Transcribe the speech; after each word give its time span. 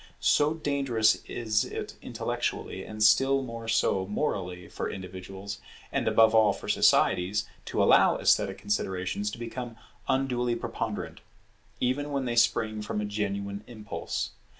So 0.19 0.55
dangerous 0.55 1.23
is 1.25 1.63
it 1.63 1.93
intellectually, 2.01 2.83
and 2.83 3.03
still 3.03 3.43
more 3.43 3.67
so 3.67 4.07
morally, 4.07 4.67
for 4.67 4.89
individuals, 4.89 5.59
and 5.91 6.07
above 6.07 6.33
all, 6.33 6.53
for 6.53 6.67
societies 6.67 7.47
to 7.65 7.83
allow 7.83 8.17
esthetic 8.17 8.57
considerations 8.57 9.29
to 9.29 9.37
become 9.37 9.75
unduly 10.07 10.55
preponderant; 10.55 11.21
even 11.79 12.11
when 12.11 12.25
they 12.25 12.35
spring 12.35 12.81
from 12.81 12.99
a 12.99 13.05
genuine 13.05 13.63
impulse. 13.67 14.31